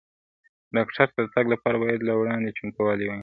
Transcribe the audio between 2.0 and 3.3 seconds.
له وړاندې چمتووالی ونیول شي.